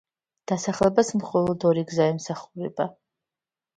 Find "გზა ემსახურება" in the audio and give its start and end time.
1.93-2.93